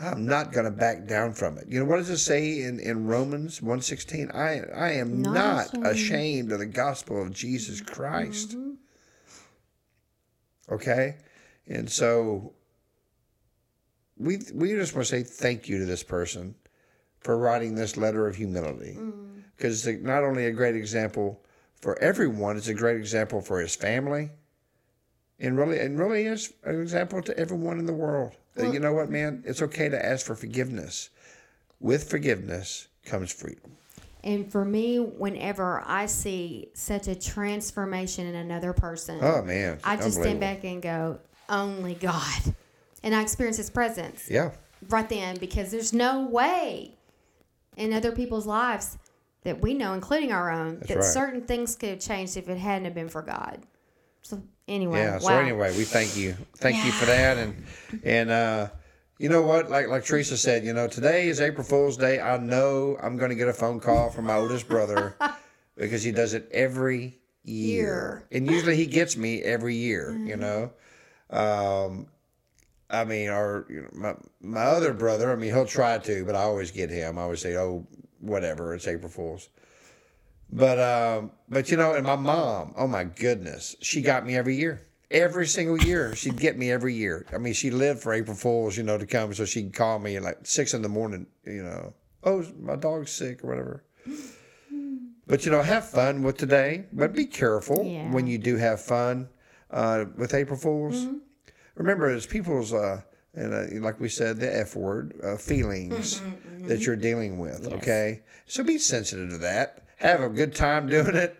i'm 0.00 0.24
not 0.24 0.50
going 0.50 0.64
to 0.64 0.70
back 0.70 1.06
down 1.06 1.34
from 1.34 1.58
it 1.58 1.66
you 1.68 1.78
know 1.78 1.84
what 1.84 1.96
does 1.98 2.08
it 2.08 2.16
say 2.16 2.62
in, 2.62 2.80
in 2.80 3.06
romans 3.06 3.60
116 3.60 4.30
i 4.32 4.60
i 4.74 4.92
am 4.92 5.20
Not 5.20 5.34
not, 5.34 5.66
ashamed. 5.66 5.86
ashamed. 5.86 6.52
of 6.52 6.58
the 6.60 6.66
gospel 6.66 7.20
of 7.20 7.34
jesus 7.34 7.82
christ 7.82 8.56
mm-hmm. 8.56 8.72
okay 10.72 11.16
and 11.66 11.90
so 11.90 12.54
we 14.18 14.40
we 14.54 14.70
just 14.70 14.94
want 14.94 15.06
to 15.06 15.16
say 15.16 15.22
thank 15.22 15.68
you 15.68 15.78
to 15.78 15.84
this 15.84 16.02
person 16.02 16.54
for 17.20 17.36
writing 17.36 17.74
this 17.74 17.96
letter 17.96 18.26
of 18.26 18.36
humility 18.36 18.96
mm. 18.98 19.42
because 19.56 19.86
it's 19.86 20.02
not 20.02 20.24
only 20.24 20.46
a 20.46 20.52
great 20.52 20.76
example 20.76 21.40
for 21.80 21.98
everyone, 22.00 22.56
it's 22.56 22.68
a 22.68 22.74
great 22.74 22.96
example 22.96 23.40
for 23.40 23.60
his 23.60 23.76
family, 23.76 24.30
and 25.38 25.56
really, 25.56 25.78
and 25.78 25.98
really 25.98 26.26
is 26.26 26.52
an 26.64 26.80
example 26.80 27.22
to 27.22 27.38
everyone 27.38 27.78
in 27.78 27.86
the 27.86 27.92
world. 27.92 28.34
That 28.54 28.72
you 28.72 28.80
know 28.80 28.92
what, 28.92 29.08
man, 29.08 29.44
it's 29.46 29.62
okay 29.62 29.88
to 29.88 30.04
ask 30.04 30.26
for 30.26 30.34
forgiveness. 30.34 31.10
With 31.78 32.10
forgiveness 32.10 32.88
comes 33.04 33.30
freedom. 33.30 33.76
And 34.24 34.50
for 34.50 34.64
me, 34.64 34.98
whenever 34.98 35.80
I 35.86 36.06
see 36.06 36.70
such 36.74 37.06
a 37.06 37.14
transformation 37.14 38.26
in 38.26 38.34
another 38.34 38.72
person, 38.72 39.20
Oh 39.22 39.42
man, 39.42 39.78
I 39.84 39.94
just 39.96 40.20
stand 40.20 40.40
back 40.40 40.64
and 40.64 40.82
go, 40.82 41.20
only 41.48 41.94
God. 41.94 42.54
And 43.02 43.14
I 43.14 43.22
experienced 43.22 43.58
His 43.58 43.70
presence 43.70 44.28
Yeah. 44.30 44.50
right 44.88 45.08
then 45.08 45.36
because 45.38 45.70
there's 45.70 45.92
no 45.92 46.26
way 46.26 46.94
in 47.76 47.92
other 47.92 48.12
people's 48.12 48.46
lives 48.46 48.98
that 49.44 49.60
we 49.60 49.72
know, 49.74 49.94
including 49.94 50.32
our 50.32 50.50
own, 50.50 50.80
that 50.88 50.96
right. 50.96 51.04
certain 51.04 51.42
things 51.42 51.76
could 51.76 51.90
have 51.90 52.00
changed 52.00 52.36
if 52.36 52.48
it 52.48 52.58
hadn't 52.58 52.84
have 52.86 52.94
been 52.94 53.08
for 53.08 53.22
God. 53.22 53.60
So 54.22 54.42
anyway, 54.66 54.98
Yeah. 54.98 55.12
wow. 55.14 55.18
So 55.20 55.38
anyway, 55.38 55.76
we 55.76 55.84
thank 55.84 56.16
you, 56.16 56.36
thank 56.56 56.84
you 56.84 56.92
for 56.92 57.06
that, 57.06 57.38
and 57.38 57.64
and 58.04 58.30
uh, 58.30 58.68
you 59.18 59.28
know 59.28 59.42
what? 59.42 59.70
Like 59.70 59.88
like 59.88 60.04
Teresa 60.04 60.36
said, 60.36 60.64
you 60.64 60.72
know, 60.72 60.88
today 60.88 61.28
is 61.28 61.40
April 61.40 61.64
Fool's 61.64 61.96
Day. 61.96 62.20
I 62.20 62.36
know 62.36 62.98
I'm 63.02 63.16
going 63.16 63.30
to 63.30 63.36
get 63.36 63.48
a 63.48 63.52
phone 63.52 63.80
call 63.80 64.10
from 64.10 64.26
my 64.26 64.34
oldest 64.36 64.68
brother 64.68 65.16
because 65.76 66.02
he 66.02 66.12
does 66.12 66.34
it 66.34 66.48
every 66.52 67.18
year, 67.44 68.24
and 68.32 68.50
usually 68.50 68.76
he 68.76 68.86
gets 68.86 69.16
me 69.16 69.40
every 69.42 69.76
year. 69.76 70.16
You 70.18 70.36
know, 70.36 70.70
um, 71.30 72.06
I 72.90 73.04
mean, 73.04 73.28
our 73.28 73.66
you 73.68 73.82
know, 73.82 73.88
my 73.92 74.14
my 74.40 74.62
other 74.62 74.92
brother. 74.94 75.30
I 75.32 75.36
mean, 75.36 75.52
he'll 75.52 75.66
try 75.66 75.98
to, 75.98 76.24
but 76.24 76.34
I 76.34 76.42
always 76.42 76.70
get 76.70 76.90
him. 76.90 77.18
I 77.18 77.22
always 77.22 77.40
say, 77.40 77.56
oh, 77.56 77.86
whatever, 78.20 78.74
it's 78.74 78.86
April 78.88 79.10
Fool's. 79.10 79.48
But 80.50 80.78
um, 80.80 81.30
but 81.48 81.70
you 81.70 81.76
know, 81.76 81.94
and 81.94 82.06
my 82.06 82.16
mom, 82.16 82.72
oh 82.76 82.86
my 82.86 83.04
goodness, 83.04 83.76
she 83.82 84.00
got 84.00 84.24
me 84.26 84.36
every 84.36 84.56
year. 84.56 84.82
Every 85.10 85.46
single 85.46 85.78
year, 85.78 86.14
she'd 86.14 86.36
get 86.38 86.58
me 86.58 86.70
every 86.70 86.92
year. 86.94 87.24
I 87.32 87.38
mean, 87.38 87.54
she 87.54 87.70
lived 87.70 88.00
for 88.02 88.12
April 88.12 88.36
Fools, 88.36 88.76
you 88.76 88.82
know, 88.82 88.98
to 88.98 89.06
come, 89.06 89.32
so 89.32 89.46
she'd 89.46 89.72
call 89.72 89.98
me 89.98 90.16
at 90.16 90.22
like 90.22 90.38
six 90.42 90.74
in 90.74 90.82
the 90.82 90.88
morning, 90.90 91.26
you 91.46 91.62
know, 91.62 91.94
oh, 92.24 92.44
my 92.60 92.76
dog's 92.76 93.10
sick 93.10 93.42
or 93.42 93.48
whatever. 93.48 93.84
But 95.26 95.44
you 95.44 95.50
know, 95.52 95.62
have 95.62 95.88
fun 95.88 96.22
with 96.22 96.36
today, 96.38 96.86
but 96.92 97.14
be 97.14 97.26
careful 97.26 97.84
Yeah. 97.84 98.10
when 98.10 98.26
you 98.26 98.36
do 98.38 98.56
have 98.56 98.80
fun 98.82 99.28
uh, 99.70 100.06
with 100.16 100.32
April 100.34 100.58
Fools. 100.58 101.04
Mm-hmm. 101.04 101.16
Remember, 101.78 102.10
it's 102.10 102.26
people's, 102.26 102.72
uh, 102.74 103.00
and 103.34 103.54
uh, 103.54 103.84
like 103.84 103.98
we 104.00 104.08
said, 104.08 104.38
the 104.38 104.54
F 104.54 104.74
word, 104.76 105.14
uh, 105.22 105.36
feelings 105.36 106.20
Mm-hmm, 106.20 106.66
that 106.68 106.80
you're 106.84 106.96
dealing 106.96 107.38
with. 107.38 107.66
Okay, 107.72 108.20
so 108.46 108.62
be 108.64 108.78
sensitive 108.78 109.30
to 109.30 109.38
that. 109.38 109.84
Have 109.98 110.20
a 110.20 110.28
good 110.28 110.54
time 110.54 110.88
doing 110.88 111.14
it, 111.14 111.36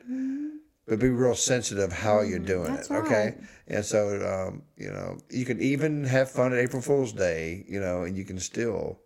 but 0.87 0.99
be 1.01 1.09
real 1.11 1.35
sensitive 1.35 1.93
how 1.93 2.21
you're 2.21 2.39
doing 2.39 2.67
Mm-hmm. 2.67 2.75
That's 2.77 2.91
it. 2.91 2.95
Okay, 2.95 3.25
right. 3.25 3.39
and 3.67 3.85
so 3.85 4.49
um, 4.49 4.63
you 4.77 4.91
know 4.91 5.19
you 5.29 5.45
can 5.45 5.61
even 5.61 6.05
have 6.05 6.31
fun 6.31 6.53
at 6.53 6.59
April 6.59 6.81
Fool's 6.81 7.13
Day, 7.13 7.65
you 7.69 7.81
know, 7.81 8.05
and 8.05 8.17
you 8.17 8.25
can 8.25 8.39
still 8.39 9.01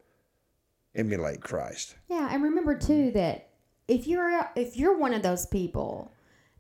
emulate 0.95 1.41
Christ. 1.41 1.97
Yeah, 2.09 2.29
and 2.31 2.43
remember 2.43 2.77
too 2.79 3.11
that 3.13 3.49
if 3.89 4.07
you're 4.07 4.51
if 4.55 4.77
you're 4.77 4.97
one 4.99 5.15
of 5.15 5.23
those 5.23 5.47
people 5.47 6.13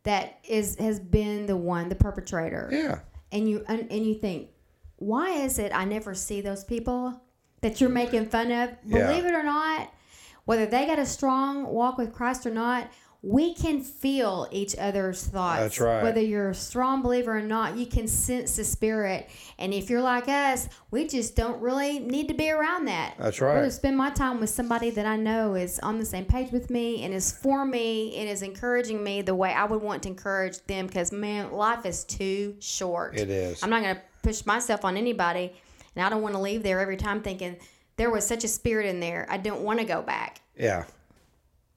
that 0.04 0.38
is 0.48 0.76
has 0.76 0.98
been 0.98 1.46
the 1.46 1.56
one 1.56 1.88
the 1.88 1.94
perpetrator, 1.94 2.68
Yeah, 2.72 3.00
and 3.30 3.48
you 3.48 3.64
and, 3.68 3.86
and 3.90 4.04
you 4.04 4.14
think, 4.14 4.48
why 5.02 5.30
is 5.30 5.58
it 5.58 5.72
I 5.74 5.84
never 5.84 6.14
see 6.14 6.40
those 6.40 6.64
people 6.64 7.20
that 7.60 7.80
you're 7.80 7.90
making 7.90 8.26
fun 8.26 8.52
of? 8.52 8.70
Yeah. 8.84 9.06
Believe 9.08 9.24
it 9.24 9.34
or 9.34 9.42
not, 9.42 9.92
whether 10.44 10.66
they 10.66 10.86
got 10.86 10.98
a 10.98 11.06
strong 11.06 11.66
walk 11.66 11.98
with 11.98 12.12
Christ 12.12 12.46
or 12.46 12.50
not, 12.50 12.90
we 13.24 13.54
can 13.54 13.80
feel 13.80 14.48
each 14.50 14.76
other's 14.76 15.24
thoughts. 15.24 15.60
That's 15.60 15.80
right. 15.80 16.02
Whether 16.02 16.20
you're 16.20 16.50
a 16.50 16.54
strong 16.54 17.02
believer 17.02 17.36
or 17.38 17.42
not, 17.42 17.76
you 17.76 17.86
can 17.86 18.08
sense 18.08 18.56
the 18.56 18.64
spirit. 18.64 19.28
And 19.60 19.72
if 19.72 19.88
you're 19.88 20.02
like 20.02 20.28
us, 20.28 20.68
we 20.90 21.06
just 21.06 21.36
don't 21.36 21.60
really 21.60 22.00
need 22.00 22.26
to 22.28 22.34
be 22.34 22.50
around 22.50 22.86
that. 22.86 23.14
That's 23.18 23.40
right. 23.40 23.52
I'd 23.52 23.56
rather 23.56 23.70
spend 23.70 23.96
my 23.96 24.10
time 24.10 24.40
with 24.40 24.50
somebody 24.50 24.90
that 24.90 25.06
I 25.06 25.16
know 25.16 25.54
is 25.54 25.78
on 25.80 26.00
the 26.00 26.04
same 26.04 26.24
page 26.24 26.50
with 26.50 26.68
me 26.68 27.04
and 27.04 27.14
is 27.14 27.30
for 27.30 27.64
me 27.64 28.16
and 28.16 28.28
is 28.28 28.42
encouraging 28.42 29.04
me 29.04 29.22
the 29.22 29.36
way 29.36 29.52
I 29.52 29.64
would 29.64 29.82
want 29.82 30.02
to 30.02 30.08
encourage 30.08 30.58
them 30.66 30.88
because, 30.88 31.12
man, 31.12 31.52
life 31.52 31.86
is 31.86 32.02
too 32.02 32.56
short. 32.58 33.16
It 33.16 33.30
is. 33.30 33.62
I'm 33.62 33.70
not 33.70 33.82
going 33.82 33.96
to 33.96 34.02
push 34.22 34.46
myself 34.46 34.84
on 34.84 34.96
anybody, 34.96 35.52
and 35.96 36.04
I 36.04 36.08
don't 36.08 36.22
want 36.22 36.34
to 36.34 36.40
leave 36.40 36.62
there 36.62 36.80
every 36.80 36.96
time 36.96 37.22
thinking 37.22 37.56
there 37.96 38.10
was 38.10 38.26
such 38.26 38.44
a 38.44 38.48
spirit 38.48 38.86
in 38.86 39.00
there. 39.00 39.26
I 39.28 39.36
don't 39.36 39.62
want 39.62 39.78
to 39.80 39.84
go 39.84 40.02
back. 40.02 40.40
Yeah, 40.56 40.84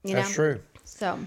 You 0.04 0.14
that's 0.14 0.30
know? 0.30 0.34
true. 0.34 0.60
So, 0.84 1.18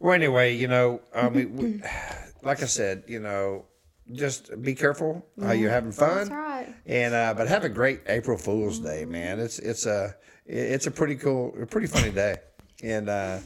Well, 0.00 0.14
anyway, 0.14 0.56
you 0.56 0.68
know, 0.68 1.00
I 1.14 1.28
mean, 1.28 1.56
we, 1.56 1.82
like 2.42 2.62
I 2.62 2.66
said, 2.66 3.04
you 3.06 3.20
know, 3.20 3.66
just 4.12 4.60
be 4.60 4.74
careful 4.74 5.24
how 5.40 5.52
you're 5.52 5.70
having 5.70 5.92
fun. 5.92 6.16
that's 6.16 6.30
right. 6.30 6.74
And 6.86 7.14
uh, 7.14 7.34
but 7.34 7.48
have 7.48 7.64
a 7.64 7.68
great 7.70 8.00
April 8.06 8.36
Fool's 8.36 8.78
Day, 8.78 9.04
man. 9.06 9.40
It's 9.40 9.58
it's 9.58 9.86
a 9.86 10.14
it's 10.46 10.86
a 10.86 10.90
pretty 10.90 11.16
cool, 11.16 11.54
a 11.60 11.64
pretty 11.66 11.86
funny 11.86 12.10
day. 12.10 12.36
And 12.82 13.08
uh, 13.08 13.38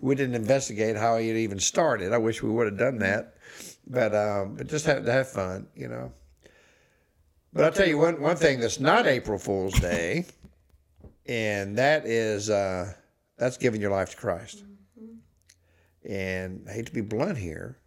we 0.00 0.16
didn't 0.16 0.34
investigate 0.34 0.96
how 0.96 1.14
it 1.16 1.22
even 1.36 1.60
started. 1.60 2.12
I 2.12 2.18
wish 2.18 2.42
we 2.42 2.50
would 2.50 2.66
have 2.66 2.78
done 2.78 2.98
that, 2.98 3.36
but 3.86 4.12
um, 4.14 4.56
but 4.56 4.66
just 4.66 4.84
have 4.86 5.04
to 5.04 5.12
have 5.12 5.28
fun, 5.30 5.68
you 5.76 5.86
know. 5.88 6.12
But 7.52 7.64
I'll 7.64 7.72
tell 7.72 7.88
you 7.88 7.98
one 7.98 8.20
one 8.20 8.36
thing 8.36 8.60
that's 8.60 8.78
not 8.80 9.06
April 9.06 9.38
Fool's 9.38 9.78
Day, 9.80 10.26
and 11.26 11.76
that 11.78 12.06
is 12.06 12.48
uh, 12.48 12.92
that's 13.36 13.56
giving 13.56 13.80
your 13.80 13.90
life 13.90 14.10
to 14.10 14.16
Christ. 14.16 14.64
And 16.08 16.64
I 16.68 16.72
hate 16.72 16.86
to 16.86 16.92
be 16.92 17.00
blunt 17.02 17.36
here, 17.38 17.78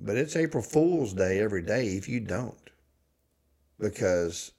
but 0.00 0.16
it's 0.16 0.36
April 0.36 0.62
Fool's 0.62 1.12
Day 1.12 1.40
every 1.40 1.62
day 1.62 1.88
if 1.88 2.08
you 2.08 2.20
don't 2.20 2.70
because 3.78 4.52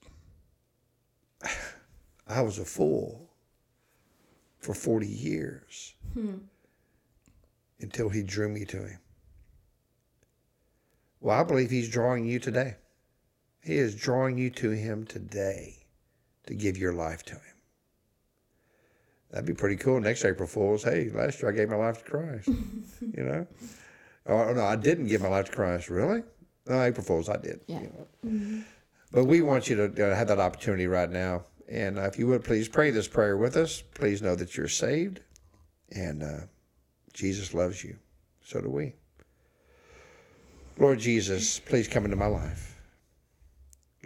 I 2.28 2.42
was 2.42 2.58
a 2.58 2.64
fool 2.64 3.30
for 4.58 4.74
40 4.74 5.06
years 5.06 5.94
until 7.80 8.08
he 8.08 8.22
drew 8.22 8.48
me 8.48 8.64
to 8.66 8.76
him. 8.86 8.98
Well, 11.20 11.38
I 11.38 11.42
believe 11.44 11.70
he's 11.70 11.88
drawing 11.90 12.26
you 12.26 12.38
today. 12.38 12.76
He 13.64 13.76
is 13.76 13.94
drawing 13.94 14.36
you 14.36 14.50
to 14.50 14.70
him 14.70 15.06
today 15.06 15.86
to 16.46 16.54
give 16.54 16.76
your 16.76 16.92
life 16.92 17.22
to 17.24 17.34
him. 17.34 17.40
That'd 19.30 19.46
be 19.46 19.54
pretty 19.54 19.76
cool. 19.76 20.00
Next 20.00 20.24
April 20.24 20.46
Fool's, 20.46 20.84
hey, 20.84 21.10
last 21.12 21.40
year 21.40 21.50
I 21.50 21.54
gave 21.54 21.70
my 21.70 21.76
life 21.76 22.04
to 22.04 22.10
Christ. 22.10 22.48
you 23.00 23.24
know? 23.24 23.46
Oh, 24.26 24.52
no, 24.52 24.64
I 24.64 24.76
didn't 24.76 25.06
give 25.06 25.22
my 25.22 25.28
life 25.28 25.46
to 25.46 25.52
Christ. 25.52 25.88
Really? 25.88 26.22
No, 26.68 26.82
April 26.82 27.04
Fool's, 27.04 27.30
I 27.30 27.38
did. 27.38 27.60
Yeah. 27.66 27.80
you 27.80 27.92
know. 28.22 28.64
But 29.10 29.24
we 29.24 29.40
want 29.40 29.70
you 29.70 29.88
to 29.88 30.14
have 30.14 30.28
that 30.28 30.38
opportunity 30.38 30.86
right 30.86 31.10
now. 31.10 31.44
And 31.68 31.98
uh, 31.98 32.02
if 32.02 32.18
you 32.18 32.26
would 32.26 32.44
please 32.44 32.68
pray 32.68 32.90
this 32.90 33.08
prayer 33.08 33.38
with 33.38 33.56
us, 33.56 33.82
please 33.94 34.20
know 34.20 34.34
that 34.34 34.56
you're 34.56 34.68
saved 34.68 35.20
and 35.90 36.22
uh, 36.22 36.40
Jesus 37.14 37.54
loves 37.54 37.82
you. 37.82 37.96
So 38.44 38.60
do 38.60 38.68
we. 38.68 38.92
Lord 40.78 40.98
Jesus, 40.98 41.60
please 41.60 41.88
come 41.88 42.04
into 42.04 42.16
my 42.16 42.26
life. 42.26 42.73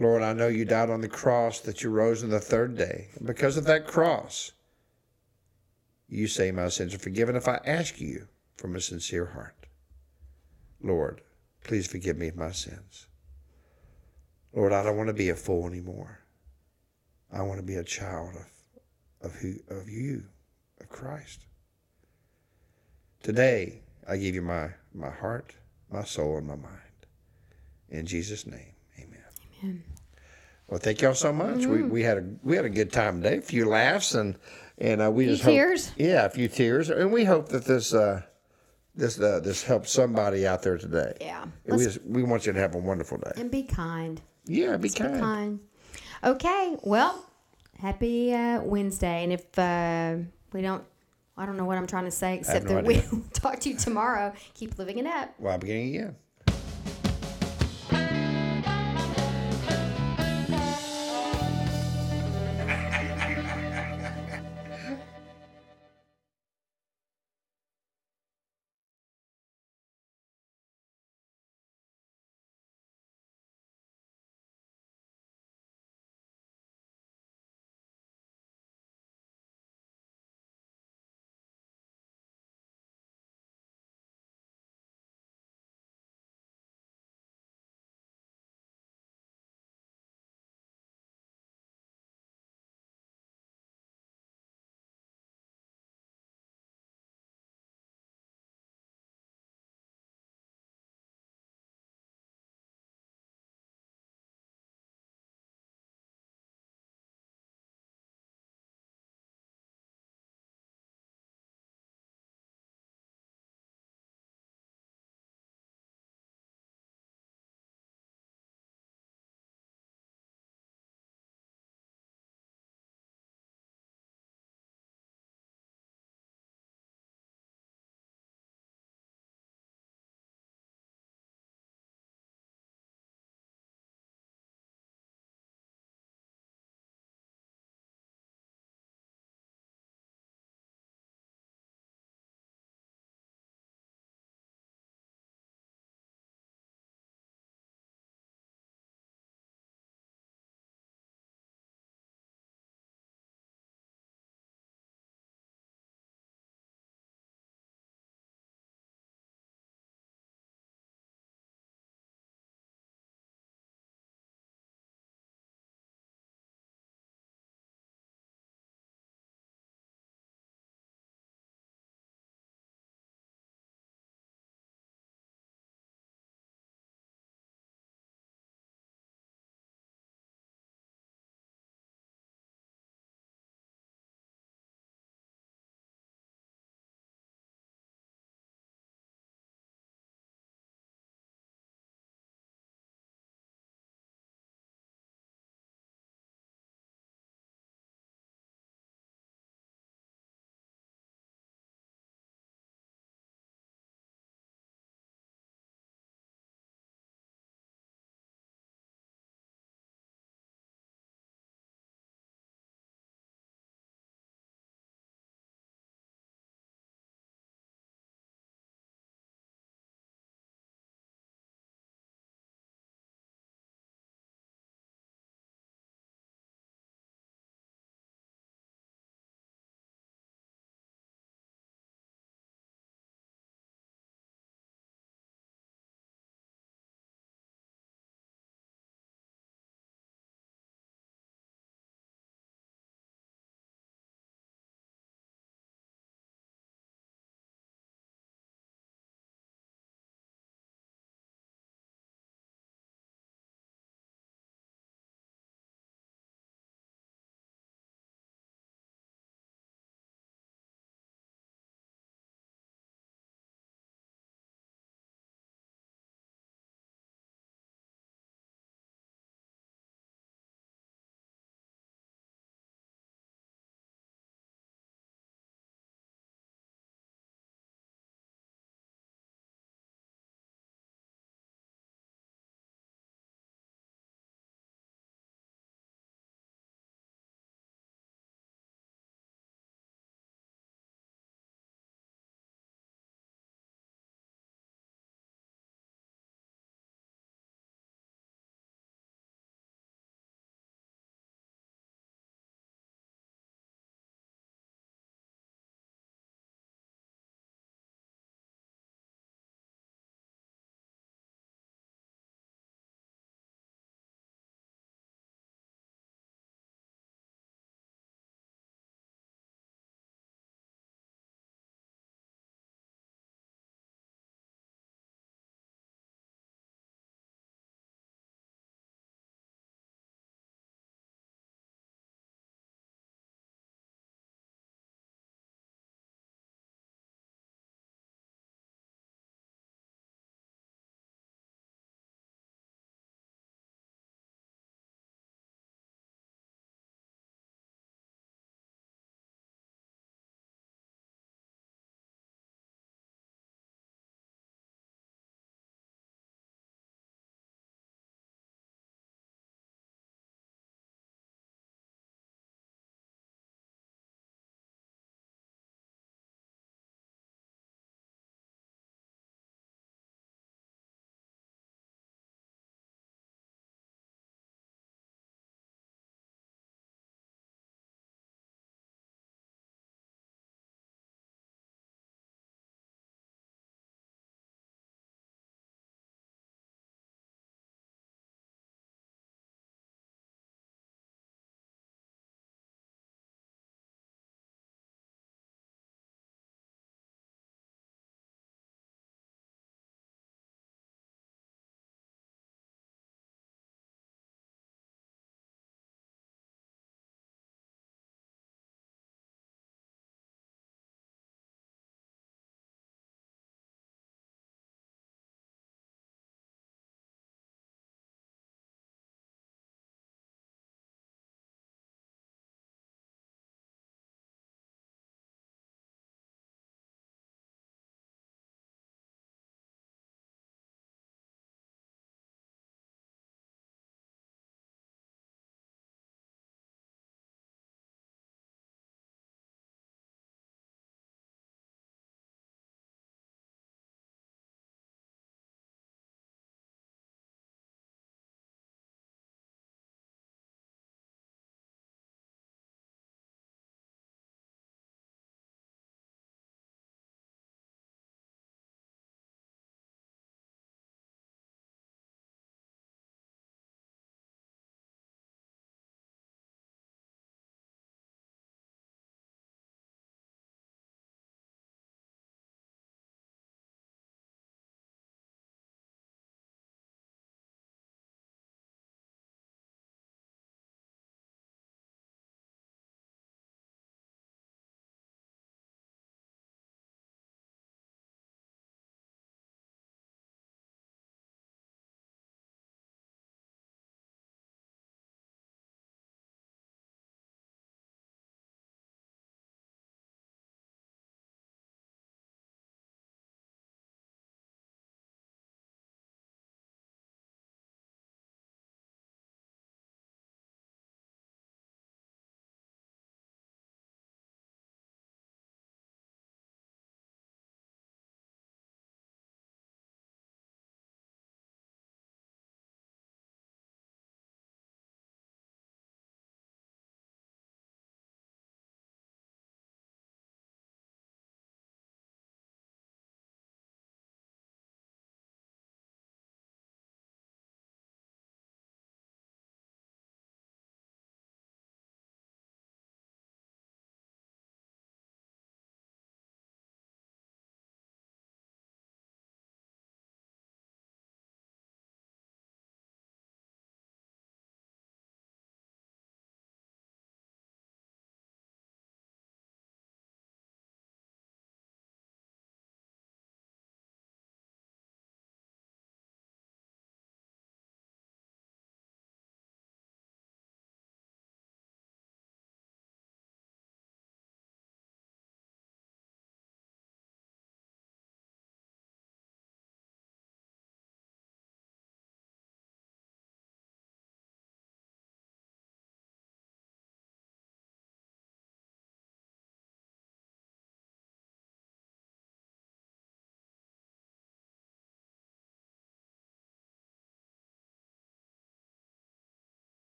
Lord, 0.00 0.22
I 0.22 0.32
know 0.32 0.48
you 0.48 0.64
died 0.64 0.90
on 0.90 1.00
the 1.00 1.08
cross, 1.08 1.60
that 1.60 1.82
you 1.82 1.90
rose 1.90 2.22
on 2.22 2.30
the 2.30 2.40
third 2.40 2.76
day. 2.76 3.08
And 3.16 3.26
because 3.26 3.56
of 3.56 3.64
that 3.64 3.86
cross, 3.86 4.52
you 6.08 6.26
say 6.26 6.50
my 6.50 6.68
sins 6.68 6.94
are 6.94 6.98
forgiven 6.98 7.36
if 7.36 7.48
I 7.48 7.60
ask 7.64 8.00
you 8.00 8.28
from 8.56 8.76
a 8.76 8.80
sincere 8.80 9.26
heart. 9.26 9.66
Lord, 10.82 11.22
please 11.64 11.86
forgive 11.86 12.16
me 12.16 12.28
of 12.28 12.36
my 12.36 12.52
sins. 12.52 13.06
Lord, 14.52 14.72
I 14.72 14.82
don't 14.82 14.96
want 14.96 15.08
to 15.08 15.14
be 15.14 15.28
a 15.28 15.36
fool 15.36 15.66
anymore. 15.66 16.20
I 17.32 17.42
want 17.42 17.58
to 17.58 17.66
be 17.66 17.74
a 17.74 17.84
child 17.84 18.34
of, 18.34 19.30
of, 19.30 19.34
who, 19.36 19.54
of 19.68 19.88
you, 19.88 20.24
of 20.80 20.88
Christ. 20.88 21.44
Today, 23.22 23.82
I 24.08 24.16
give 24.16 24.34
you 24.34 24.42
my, 24.42 24.70
my 24.94 25.10
heart, 25.10 25.54
my 25.90 26.04
soul, 26.04 26.38
and 26.38 26.46
my 26.46 26.54
mind. 26.54 26.74
In 27.90 28.06
Jesus' 28.06 28.46
name, 28.46 28.72
amen. 29.62 29.82
Well, 30.68 30.78
thank 30.80 31.00
y'all 31.00 31.14
so 31.14 31.32
much. 31.32 31.64
We, 31.64 31.82
we 31.82 32.02
had 32.02 32.18
a 32.18 32.24
we 32.42 32.54
had 32.56 32.64
a 32.66 32.70
good 32.70 32.92
time 32.92 33.22
today. 33.22 33.38
A 33.38 33.40
few 33.40 33.66
laughs 33.68 34.14
and 34.14 34.36
and 34.76 35.00
uh, 35.02 35.10
we 35.10 35.26
just 35.26 35.42
hope- 35.42 35.52
tears? 35.52 35.92
yeah, 35.96 36.24
a 36.26 36.30
few 36.30 36.46
tears, 36.48 36.90
and 36.90 37.10
we 37.10 37.24
hope 37.24 37.48
that 37.48 37.64
this 37.64 37.94
uh, 37.94 38.22
this 38.94 39.18
uh, 39.18 39.40
this 39.40 39.62
helps 39.62 39.90
somebody 39.90 40.46
out 40.46 40.62
there 40.62 40.76
today. 40.76 41.14
Yeah. 41.20 41.46
We 41.64 41.84
just, 41.84 42.04
we 42.04 42.22
want 42.22 42.46
you 42.46 42.52
to 42.52 42.58
have 42.60 42.74
a 42.74 42.78
wonderful 42.78 43.16
day. 43.18 43.32
and 43.36 43.50
be 43.50 43.62
kind. 43.62 44.20
Yeah, 44.46 44.76
be 44.76 44.88
Be 44.88 44.94
kind. 44.94 45.20
kind. 45.20 45.60
Okay. 46.24 46.76
Well, 46.82 47.24
happy 47.78 48.32
uh, 48.34 48.60
Wednesday. 48.62 49.24
And 49.24 49.32
if 49.32 49.58
uh, 49.58 50.16
we 50.52 50.62
don't, 50.62 50.84
I 51.36 51.44
don't 51.46 51.56
know 51.56 51.64
what 51.66 51.76
I'm 51.78 51.86
trying 51.86 52.06
to 52.06 52.10
say 52.10 52.36
except 52.38 52.64
no 52.66 52.74
that 52.76 52.84
idea. 52.86 53.04
we'll 53.12 53.22
talk 53.32 53.60
to 53.60 53.68
you 53.70 53.76
tomorrow. 53.76 54.32
Keep 54.54 54.78
living 54.78 54.98
it 54.98 55.06
up. 55.06 55.34
Well, 55.38 55.54
I'm 55.54 55.60
beginning 55.60 55.94
again. 55.94 56.16